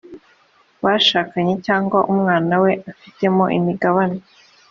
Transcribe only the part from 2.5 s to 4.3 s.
we afitemo imigabane